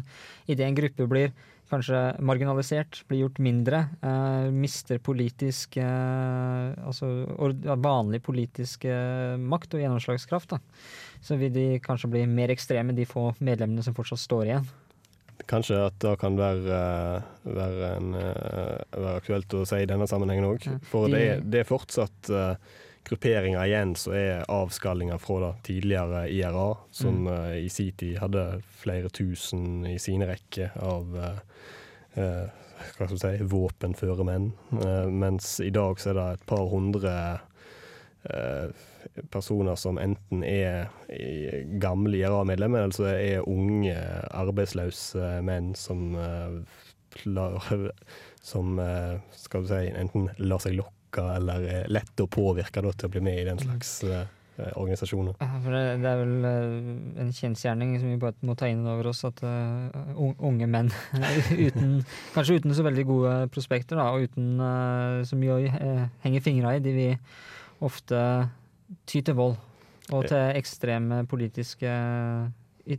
[0.51, 1.35] idet en gruppe blir
[1.71, 7.07] kanskje marginalisert, blir gjort mindre, eh, mister politisk eh, Altså
[7.39, 10.61] or, vanlig politisk eh, makt og gjennomslagskraft, da,
[11.25, 14.69] så vil de kanskje bli mer ekstreme, de få medlemmene som fortsatt står igjen.
[15.51, 20.07] Kanskje at det kan være, eh, være, en, eh, være aktuelt å si i denne
[20.09, 20.67] sammenhengen òg.
[20.89, 22.57] For det er, det er fortsatt eh,
[23.05, 27.65] grupperinger igjen som er avskallinger fra det tidligere IRA, som Mm.
[27.67, 31.19] i sin tid hadde flere tusen i sine rekker av
[32.17, 32.49] eh,
[32.97, 34.53] hva skal si, våpenføre menn.
[35.11, 37.41] Mens i dag så er det et par hundre
[38.31, 38.69] eh,
[39.33, 40.91] personer som enten er
[41.83, 43.97] gamle IRA-medlemmer, eller så er unge
[44.35, 46.61] arbeidsløse menn som eh,
[48.45, 52.91] som eh, skal du si, enten lar seg lokke eller er lette å påvirke da,
[52.93, 54.27] til å bli med i den slags eh,
[54.75, 55.37] organisasjoner.
[55.41, 56.49] Ja, For det, det er vel
[57.23, 60.93] en kjensgjerning som vi bare må ta inn over oss, at uh, unge menn
[61.67, 61.97] uten,
[62.37, 66.45] kanskje uten så veldig gode prospekter, da, og uten uh, så mye å uh, henge
[66.45, 67.09] fingra i, de vi
[67.85, 68.21] ofte
[69.07, 69.57] ty til vold
[70.13, 71.89] og til ekstreme politiske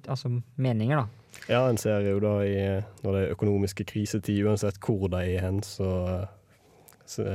[0.10, 1.06] altså meninger, da.
[1.52, 2.56] Ja, en ser jo da i,
[3.04, 6.26] når det er økonomiske krisetid, uansett hvor de er hen, så,
[7.06, 7.26] så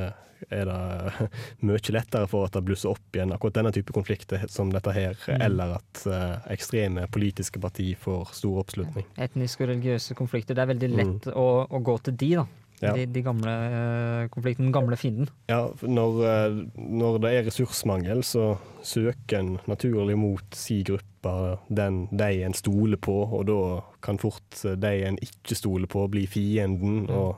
[0.50, 1.28] er det
[1.68, 5.14] mye lettere for at det blusser opp igjen akkurat denne type konflikter som dette her,
[5.28, 5.42] Mm.
[5.46, 9.04] eller at eh, ekstreme politiske partier får stor oppslutning.
[9.20, 10.56] Etniske og religiøse konflikter.
[10.56, 11.36] Det er veldig lett Mm.
[11.36, 12.46] å, å gå til de, da.
[12.80, 12.94] Ja.
[12.96, 13.52] De, de gamle
[14.30, 15.28] konflikten, konfliktene, den gamle fienden.
[15.50, 21.34] Ja, når, eh, når det er ressursmangel, så søker en naturlig mot si gruppe
[21.68, 23.60] den de en stoler på, og da
[24.02, 27.04] kan fort de en ikke stoler på, bli fienden.
[27.04, 27.10] Mm.
[27.12, 27.36] Og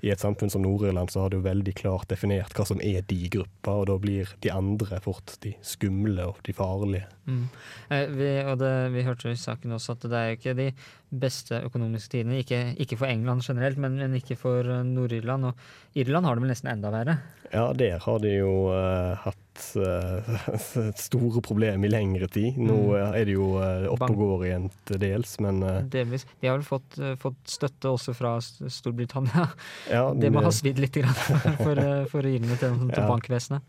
[0.00, 3.18] i et samfunn som Nord-Irland så har jo veldig klart definert hva som er de
[3.32, 7.08] gruppa, og da blir de andre fort de skumle og de farlige.
[7.30, 7.44] Mm.
[7.92, 10.70] Eh, vi, og det, vi hørte i saken også at det er ikke de
[11.10, 12.40] beste økonomiske tidene.
[12.42, 15.50] Ikke, ikke for England generelt, men, men ikke for eh, Nord-Irland.
[15.50, 17.20] Og Irland har det vel nesten enda verre.
[17.50, 19.39] Ja, der har de jo eh, hatt
[19.76, 22.58] eh, store problem i lengre tid.
[22.58, 22.94] Nå Mm.
[22.96, 25.60] eh, er det jo eh, oppe og går igjen til dels, men
[25.92, 26.26] Delvis.
[26.40, 29.48] De har vel fått, fått støtte også fra Storbritannia.
[29.90, 31.14] ja, Det må ha svidd litt grann
[31.64, 33.08] for, for å gi dem til, til Ja.
[33.10, 33.62] bankvesenet.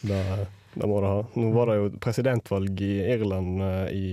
[0.00, 0.16] Da,
[0.80, 1.22] da må det ha.
[1.36, 3.58] Nå var det jo presidentvalg i Irland
[3.92, 4.04] i,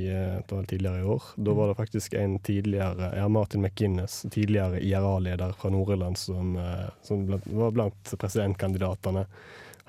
[0.68, 1.24] tidligere i år.
[1.40, 6.58] Da var det faktisk en tidligere, ja, Martin McGuinness, tidligere IRA-leder fra Nord-Irland, som,
[7.08, 9.24] som blant, var blant presidentkandidatene.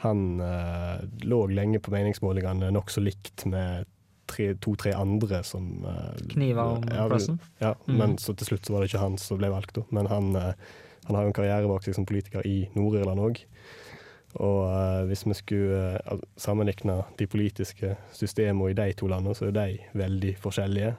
[0.04, 3.88] Han eh, lå lenge på meningsmålingene nokså likt med
[4.30, 7.40] tre- to-tre andre som eh, Kniva om ja, plassen.
[7.58, 7.96] Ja, mm.
[7.98, 9.86] men så til slutt så var det ikke han som ble valgt, da.
[9.90, 10.52] Men han, eh,
[11.08, 13.42] han har jo en karriere bak seg som politiker i Nord-Irland òg.
[14.38, 19.48] Og eh, hvis vi skulle eh, sammenlikne de politiske systemene i de to landene, så
[19.48, 20.94] er de veldig forskjellige.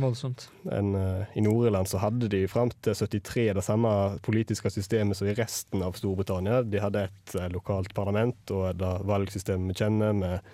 [0.00, 0.46] Voldsomt.
[0.72, 3.90] En, uh, I Nord-Irland så hadde de fram til 73 det samme
[4.24, 6.62] politiske systemet som i resten av Storbritannia.
[6.64, 10.52] De hadde et uh, lokalt parlament og det valgsystemet vi kjenner, med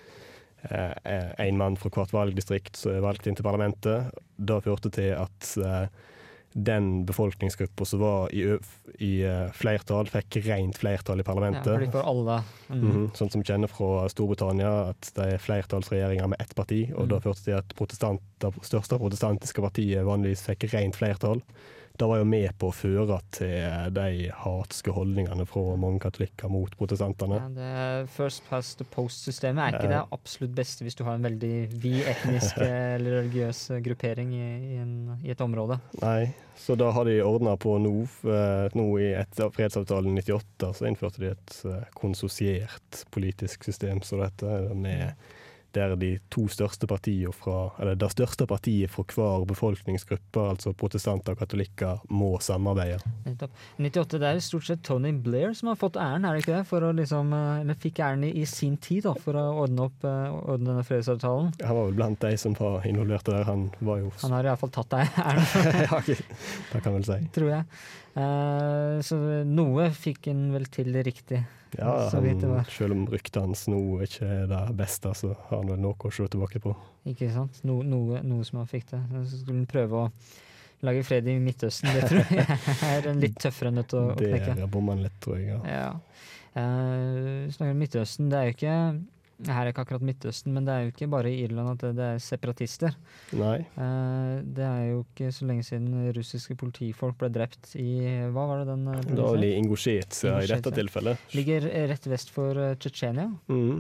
[0.67, 4.11] én mann fra hvert valgdistrikt som er valgt inn til parlamentet.
[4.37, 5.87] Det førte til at eh,
[6.65, 8.43] den befolkningsgruppa som var i,
[8.99, 11.91] i eh, flertall, fikk rent flertall i Ja, parlamentet.
[11.93, 12.81] for alle mm.
[12.83, 16.81] Mhm, Sånn som vi kjenner fra Storbritannia, at det er flertallsregjeringer med ett parti.
[16.95, 17.09] Og Mm.
[17.15, 17.75] det førte til at
[18.41, 21.43] det største protestantiske partiet vanligvis fikk rent flertall.
[21.99, 26.71] Det var jo med på å føre til de hatske holdningene fra mange katolikker mot
[26.79, 27.41] protestantene.
[27.41, 31.27] Ja, det First past the post-systemet er ikke det absolutt beste hvis du har en
[31.27, 34.95] veldig vid etnisk eh, eller religiøs eh, gruppering i, i, en,
[35.27, 35.81] i et område.
[35.99, 37.95] Nei, så da har de ordna på nå.
[38.31, 44.23] eh, Nå i etter fredsavtalen 98 så innførte de et eh, konsosiert politisk system som
[44.23, 45.19] dette, med
[45.79, 51.35] der de to største partiene fra Eller det største partiet fra hver befolkningsgruppe, altså protestanter
[51.35, 52.99] og katolikker, må samarbeide.
[53.27, 53.55] Nettopp.
[53.79, 56.65] 98 det er stort sett Tony Blair som har fått æren, er det ikke det?
[56.69, 60.07] For å liksom, eh, eller fikk æren i, sin tid da, for å ordne opp
[60.09, 61.53] eh, ordne denne fredsavtalen.
[61.63, 63.47] Han var vel blant de som var involvert der.
[63.49, 65.47] Han var jo Han har iallfall tatt deg æren,
[65.87, 66.03] ja,
[66.73, 67.21] Det kan vel si.
[67.35, 67.81] tror jeg.
[68.19, 71.45] Uh, så noe fikk han vel til riktig.
[71.77, 75.35] Ja, så vidt det han, selv om ryktet hans nå ikke er det beste, så
[75.49, 76.73] har han vel noe å se tilbake på.
[77.13, 77.61] Ikke sant?
[77.69, 79.03] No, noe, noe som han fikk til.
[79.27, 80.09] Så skulle han prøve å
[80.87, 81.91] lage fred i Midtøsten.
[81.93, 82.59] Det tror jeg
[82.95, 84.57] er en litt tøffere nøtt å, knekke.
[84.63, 85.53] Det bomma han litt, tror jeg.
[85.53, 85.61] Ja.
[85.69, 85.93] Ja.
[86.59, 88.33] Uh, snakker om Midtøsten.
[88.33, 88.77] Det er jo ikke
[89.47, 91.91] her er ikke akkurat Midtøsten, men det er jo ikke bare i Irland at det,
[91.99, 92.97] det er separatister.
[93.39, 93.59] Nei.
[93.79, 97.93] Eh, det er jo ikke så lenge siden russiske politifolk ble drept i
[98.35, 101.23] Hva var det den eh, Da var det Ingusjetia i dette tilfellet.
[101.39, 103.31] Ligger eh, rett vest for uh, Tsjetsjenia.
[103.53, 103.79] Mm.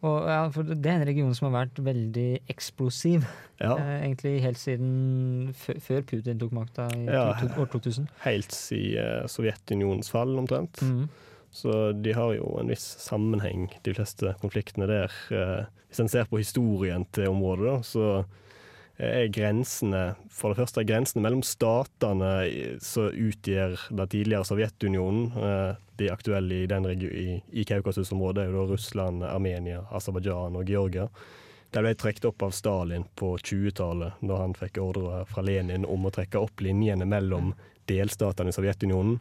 [0.00, 3.26] Og ja, for det er en region som har vært veldig eksplosiv.
[3.60, 3.74] Ja.
[3.76, 7.26] Eh, egentlig helt siden før Putin tok makta i Ja.
[7.60, 8.08] år 2000.
[8.24, 10.80] Helt siden Sovjetunionens fall, omtrent.
[10.82, 11.10] Mhm.
[11.50, 15.14] Så de har jo en viss sammenheng, de fleste konfliktene der.
[15.34, 18.24] Eh, Hvis en ser på historien til området, da, så
[19.00, 25.32] er grensene For det første er grensene mellom statene som utgjør det tidligere Sovjetunionen.
[25.36, 30.64] eh, De aktuelle i, den i, i Kaukasus-området er jo da Russland, Armenia, Aserbajdsjan og
[30.68, 31.08] Georgia.
[31.72, 36.06] De ble trukket opp av Stalin på 20-tallet, da han fikk ordre fra Lenin om
[36.06, 37.52] å trekke opp linjene mellom
[37.86, 39.18] delstatene i Sovjetunionen.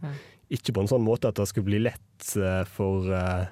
[0.50, 0.58] Ja.
[0.58, 3.46] Ikke på en sånn måte at det skulle bli lett eh, for eh,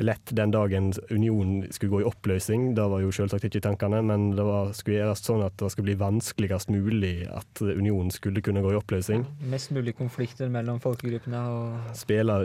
[0.00, 2.70] Lett den dagen unionen skulle gå i oppløsning.
[2.74, 5.90] Det var jo selvsagt ikke tankene, men det var, skulle gjøres sånn at det skulle
[5.90, 9.26] bli vanskeligst mulig at unionen skulle kunne gå i oppløsning.
[9.52, 12.38] Mest mulig konflikter mellom folkegruppene og Spille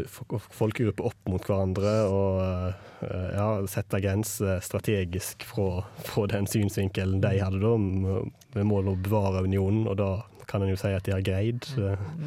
[0.57, 2.41] folkegrupper opp mot hverandre og
[3.05, 8.93] eh, ja, sette grenser strategisk fra, fra den synsvinkelen de hadde da, med med mål
[8.93, 10.09] å bevare unionen, og da
[10.49, 11.65] kan en jo si at de har greid.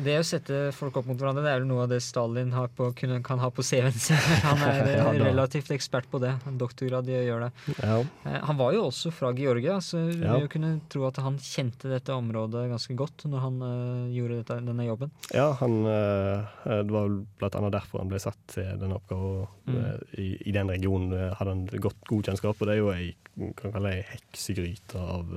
[0.04, 2.68] Det å sette folk opp mot hverandre, det er vel noe av det Stalin har
[2.74, 4.16] på, kan ha på CV-en sin.
[4.48, 6.35] Han er Ja, relativt ekspert på det.
[6.59, 7.74] Doktorgrad i å gjøre det.
[7.83, 7.98] Ja.
[8.26, 10.38] Eh, Han var jo også fra Georgia, så Ja.
[10.42, 14.59] vi kunne tro at han kjente dette området ganske godt når han eh, gjorde dette,
[14.66, 15.11] denne jobben.
[15.35, 19.46] Ja, han, eh, det var blant annet derfor han ble satt til denne oppgaven.
[19.68, 19.78] Mm.
[20.18, 23.11] I, I den regionen hadde han godt god kjennskap, og det er jo ei,
[23.59, 25.28] kan kalle ei heksegryte av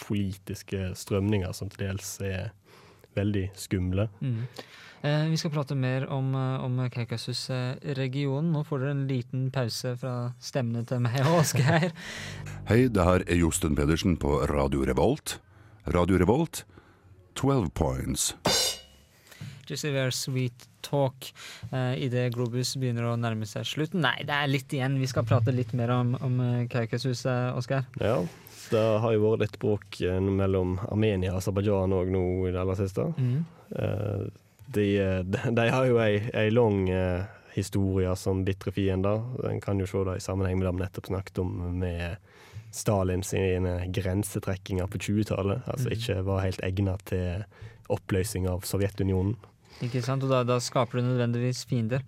[0.00, 2.52] politiske strømninger som til dels er
[3.16, 4.08] veldig skumle.
[4.20, 4.46] Mm.
[5.00, 8.52] Eh, vi skal prate mer om, eh, om Kaukasus-regionen.
[8.52, 11.90] Nå får dere en liten pause fra stemmene til meg og Asgeir.
[12.70, 15.38] Hei, det her er Josten Pedersen på Radio Revolt.
[15.86, 16.64] Radio Revolt,
[17.34, 18.34] 12 points.
[19.70, 21.32] Just a very sweet talk
[21.72, 24.02] uh, idet Globus begynner å nærme seg slutten.
[24.02, 24.98] Nei, det er litt igjen.
[24.98, 27.86] Vi skal prate litt mer om, om eh, Kaukasus, eh, Oskar.
[28.02, 28.18] Ja,
[28.70, 32.60] det har jo vært litt bråk eh, mellom Armenia og Aserbajdsjan òg nå i det
[32.62, 33.08] aller siste.
[33.18, 33.44] Mm.
[33.76, 34.24] Eh,
[34.70, 34.86] de,
[35.26, 36.84] de, de har jo ei, ei lang
[37.56, 39.24] historie som bitre fiender.
[39.50, 42.20] En kan jo se det i sammenheng med det vi nettopp snakket om med
[42.70, 45.64] Stalin sine grensetrekkinger på 20-tallet.
[45.66, 45.96] Altså Mm.
[45.96, 47.42] ikke var helt egnet til
[47.90, 49.34] oppløsning av Sovjetunionen.
[49.82, 50.22] Ikke sant?
[50.22, 52.04] Og da, da skaper du nødvendigvis fiender.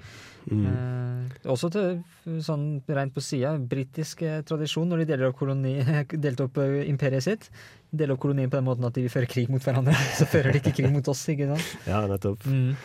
[0.46, 1.31] Mm.
[1.50, 2.02] Også til
[2.44, 5.74] sånn rent på sida, britisk eh, tradisjon når de deler opp, koloni,
[6.24, 7.48] delte opp eh, imperiet sitt.
[7.90, 9.96] Deler opp kolonien på den måten at de vil føre krig mot hverandre.
[10.18, 11.72] Så fører de ikke krig mot oss, ikke sant?
[11.88, 12.46] Ja, nettopp.
[12.46, 12.76] Mm.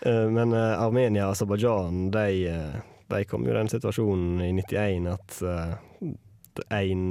[0.00, 2.28] Eh, Men Armenia og Aserbajdsjan de,
[3.10, 5.40] de kom jo i den situasjonen i 91 at
[6.70, 7.04] en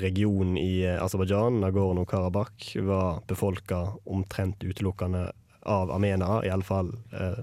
[0.00, 5.26] region i Aserbajdsjan, Nagorno-Karabakh, var befolka omtrent utelukkende
[5.64, 7.40] av armenere, iallfall eh,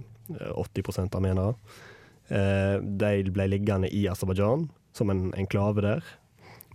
[0.57, 1.53] 80% armenere.
[2.31, 6.07] Eh, de ble liggende i Aserbajdsjan som en enklave der,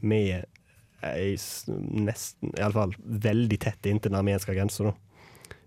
[0.05, 0.45] med
[1.07, 4.93] ei nesten Iallfall veldig tett inntil den armenske grensa.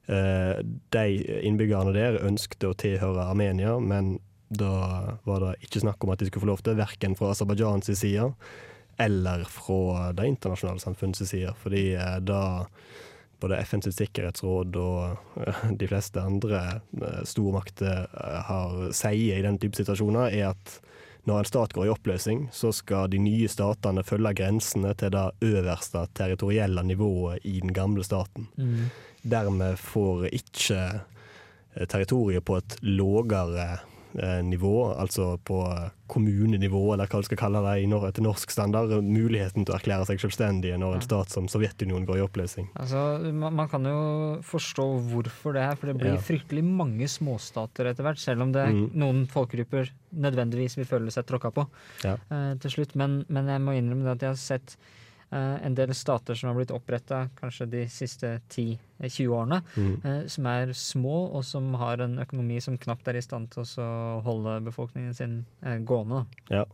[0.09, 0.61] Eh,
[0.93, 1.05] de
[1.45, 4.17] innbyggerne der ønsket å tilhøre Armenia, men
[4.49, 7.91] da var det ikke snakk om at de skulle få lov til, verken fra Aserbajdsjans
[7.97, 8.31] side
[8.99, 11.53] eller fra det internasjonale samfunnets side.
[11.61, 12.41] Fordi eh, da
[13.39, 16.61] både FNs sikkerhetsråd og eh, de fleste andre
[17.01, 20.79] eh, stormakter eh, har sier i den type situasjoner, er at
[21.27, 25.25] når en stat går i oppløsning, så skal de nye statene følge grensene til det
[25.45, 28.47] øverste territorielle nivået i den gamle staten.
[28.57, 28.87] Mm.
[29.29, 30.79] Dermed får ikke
[31.91, 33.67] territoriet på et lågere
[34.13, 39.65] nivå, altså på eh, kommunenivå, eller hva du skal kalle det etter norsk standard, muligheten
[39.65, 42.69] til å erklære seg selvstendige når en stat som Sovjetunionen går i oppløsning.
[42.75, 46.21] Altså, man, man kan jo forstå hvorfor det er, for det blir Ja.
[46.25, 48.89] fryktelig mange småstater etter hvert, selv om det Mm.
[48.93, 51.67] noen folkegrupper nødvendigvis vil føle seg tråkka på
[52.03, 52.17] Ja.
[52.31, 52.95] eh, til slutt.
[52.95, 54.95] Men, men jeg må innrømme det at jeg har sett eh,
[55.37, 60.01] en del stater som har blitt oppretta kanskje de siste 10-20 årene, Mm.
[60.05, 63.63] eh, som er små, og som har en økonomi som knapt er i stand til
[63.63, 66.25] å holde befolkningen sin eh, gående.
[66.49, 66.65] Ja.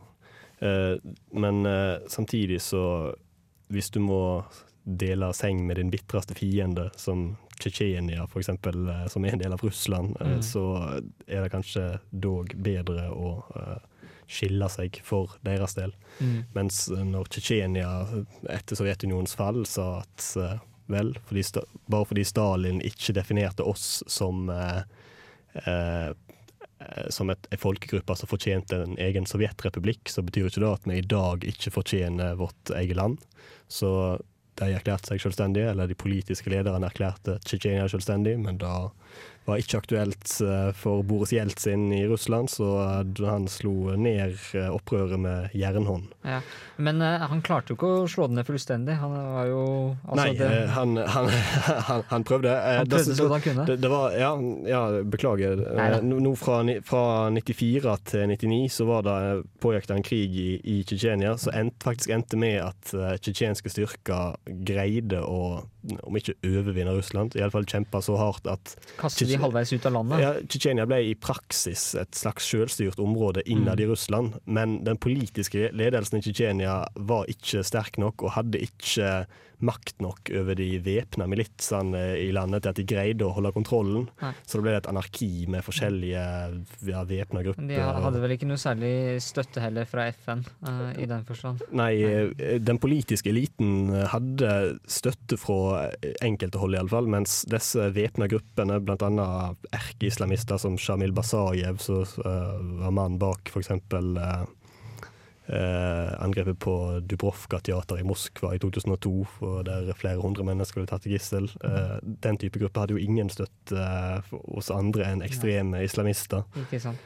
[0.60, 0.96] Eh,
[1.32, 3.14] men eh, samtidig så
[3.68, 4.44] Hvis du må
[4.86, 9.60] dele seng med din bitreste fiende, som Tsjetsjenia f.eks., eh, som er en del av
[9.60, 10.42] Russland, eh, Mm.
[10.42, 13.78] så er det kanskje dog bedre å eh,
[14.26, 15.94] skille seg for deres del.
[16.18, 16.38] Mm.
[16.56, 17.90] Mens eh, når Tsjetsjenia
[18.52, 20.58] etter Sovjetunionens fall sa at eh,
[20.92, 21.44] vel, fordi
[21.86, 24.82] bare fordi Stalin ikke definerte oss som eh,
[25.64, 30.72] eh, eh, som et, en folkegruppe som fortjente en egen sovjetrepublikk, så betyr ikke det
[30.72, 33.22] at vi i dag ikke fortjener vårt eget land.
[33.68, 33.90] Så
[34.56, 38.88] de erklærte seg selvstendige, eller de politiske lederne erklærte Tsjetsjenia selvstendig, men da
[39.46, 44.68] var ikke aktuelt eh, for Boris Jeltsin i Russland, så eh, han slo ned eh,
[44.74, 46.10] opprøret med jernhånd.
[46.26, 46.40] Ja.
[46.82, 48.98] Men han klarte jo ikke å slå det ned fullstendig.
[49.00, 49.60] Han var jo
[50.02, 51.30] altså, Nei, det, han, han,
[51.88, 52.52] han, han prøvde.
[52.52, 53.68] Han det- prøvde så godt han kunne.
[53.70, 54.32] Det, det var, ja,
[54.68, 54.82] ja,
[55.14, 55.62] beklager.
[56.04, 59.18] Nå no, fra, fra 94 til 99 så var det
[59.62, 65.22] pågikk det en krig i, i Tsjetsjenia som faktisk endte med at tsjetsjenske styrker greide
[65.22, 65.62] å,
[66.02, 70.20] om ikke overvinne Russland, iallfall kjempe så hardt at Kaste de halvveis ut av landet.
[70.20, 73.84] ja, Tsjetsjenia ble i praksis et slags selvstyrt område innad Mm.
[73.84, 79.26] i Russland, men den politiske ledelsen i Tsjetsjenia var ikke sterk nok og hadde ikke
[79.64, 84.06] makt nok over de væpna militsene i landet til at de greide å holde kontrollen.
[84.20, 84.32] Nei.
[84.44, 86.24] Så det ble et anarki med forskjellige
[86.90, 87.68] ja, væpna grupper.
[87.70, 88.92] De hadde vel ikke noe særlig
[89.24, 91.64] støtte heller fra FN uh, i den forstand.
[91.72, 94.50] Nei, Nei, den politiske eliten hadde
[94.90, 95.86] støtte fra
[96.24, 99.28] enkelte hold, iallfall, mens disse væpna gruppene, bl.a.
[99.76, 103.72] erkeislamister som Shamil Basayev, som uh, var mannen bak f.eks.
[103.92, 104.46] Uh,
[105.48, 106.72] angrepet på
[107.06, 109.12] Dubrovka teater i Moskva i 2002,
[109.66, 111.46] der flere hundre mennesker ble tatt til gissel.
[111.64, 116.42] Eh, den type gruppe hadde jo ingen støtte eh, hos andre enn ekstreme islamister.
[116.64, 116.98] Ikke sant.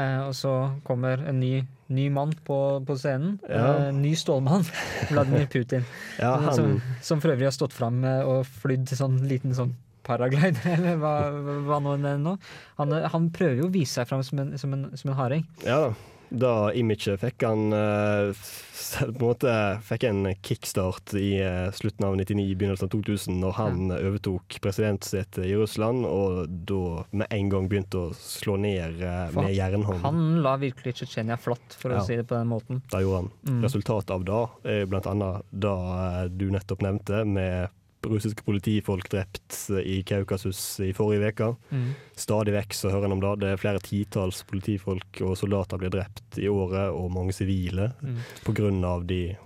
[0.00, 0.52] Eh, og så
[0.86, 3.38] kommer en ny, ny mann på, på scenen.
[3.50, 3.88] Ja.
[3.88, 4.64] Eh, ny stålmann.
[5.10, 5.84] Vladimir Putin.
[6.22, 9.56] Ja, han- som, som for øvrig har stått fram eh, og flydd til sånn liten
[9.58, 9.74] sånn
[10.06, 11.10] paraglider, eller hva,
[11.66, 12.36] hva nå enn nå.
[12.78, 15.18] Han, eh, han prøver jo å vise seg fram som en, som en, som en
[15.18, 15.44] harding.
[15.66, 15.90] Ja da.
[16.30, 18.30] Da imaget fikk han eh,
[19.00, 19.52] på en måte
[19.86, 25.44] fikk en kickstart i eh, slutten av 99, begynnelsen av 2000, når han overtok presidentsetet
[25.46, 30.02] i Russland, og da med en gang begynte å slå ned eh, For med jernhånd.
[30.06, 32.00] Han la virkelig Tsjetsjenia flatt, for Ja.
[32.00, 32.82] å si det på den måten.
[32.90, 33.30] Det gjorde han.
[33.48, 33.60] Mm.
[33.66, 34.40] Resultatet av det
[34.76, 37.68] er blant annet det eh, du nettopp nevnte, med
[38.06, 41.50] russiske politifolk drept i Kaukasus i forrige uke.
[41.70, 41.90] Mm.
[42.16, 43.34] Stadig vekk så hører en om det.
[43.42, 48.16] Det er flere titalls politifolk og soldater blir drept i året, og mange sivile, Mm.
[48.84, 49.36] av de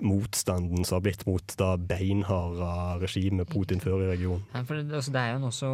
[0.00, 4.44] motstanden som har blitt mot det beinharde regimet Putin fører i regionen.
[4.54, 5.70] Ja, for det, altså, det er jo en også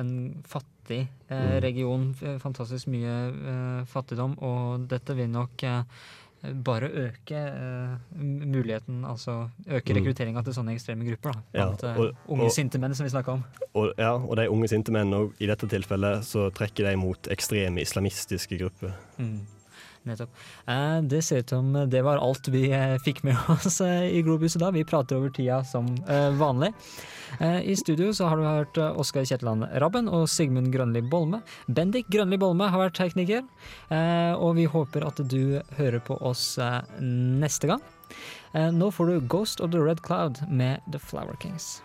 [0.00, 0.12] en
[0.48, 1.60] fattig eh, Mm.
[1.62, 2.14] region.
[2.14, 5.82] f- Fantastisk mye eh, fattigdom, og dette vil nok eh,
[6.64, 7.96] bare øke uh,
[8.46, 9.96] muligheten, altså øke Mm.
[10.00, 11.32] rekrutteringa til sånne ekstreme grupper.
[11.32, 11.40] da.
[11.54, 13.44] Ja, Blant eh, og- unge og- sinte menn, som vi snakka om.
[13.74, 17.28] Og, ja, og de unge sinte menn, og i dette tilfellet, så trekker de mot
[17.30, 18.92] ekstreme islamistiske grupper.
[19.18, 19.40] Mm.
[20.06, 20.30] Nettopp.
[20.66, 24.22] Eh, det ser ut som det var alt vi eh, fikk med oss eh, i
[24.22, 24.70] Globuset da.
[24.70, 25.88] Vi prater over tida som
[26.38, 26.72] vanlig.
[27.42, 31.40] I studio så har du hørt Oskar Kjetland Rabben og Sigmund Grønli Bolme.
[31.66, 33.42] Bendik Grønli Bolme har vært tekniker,
[34.38, 36.54] og vi håper at du hører på oss
[37.02, 37.82] neste gang.
[38.54, 41.80] Nå får du Ghost of the Red Cloud med The Flower Kings.